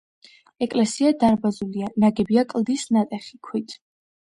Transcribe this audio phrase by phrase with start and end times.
[0.65, 3.83] ეკლესია დარბაზულია, ნაგებია კლდის ნატეხი ქვით.